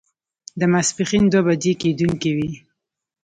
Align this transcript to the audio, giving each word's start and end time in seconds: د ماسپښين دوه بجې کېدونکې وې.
د 0.59 0.61
ماسپښين 0.71 1.23
دوه 1.31 1.41
بجې 1.47 1.73
کېدونکې 1.81 2.31
وې. 2.37 2.49